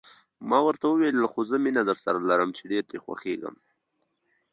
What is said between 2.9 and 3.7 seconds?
دې خوښېږم.